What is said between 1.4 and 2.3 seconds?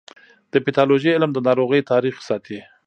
ناروغیو تاریخ